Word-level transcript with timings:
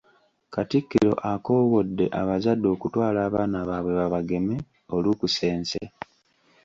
Katikkiro 0.53 1.11
akoowodde 1.31 2.05
abazadde 2.19 2.67
okutwala 2.75 3.19
abaana 3.27 3.59
baabwe 3.67 3.91
babageme 3.99 4.55
olukusense. 4.95 5.81